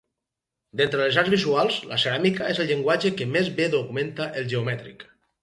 D'entre 0.79 1.01
les 1.01 1.19
arts 1.23 1.29
visuals, 1.33 1.77
la 1.91 1.99
ceràmica 2.05 2.49
és 2.55 2.63
el 2.65 2.69
llenguatge 2.73 3.13
que 3.21 3.29
més 3.35 3.53
bé 3.61 3.69
documenta 3.77 4.29
el 4.43 4.51
geomètric. 4.57 5.07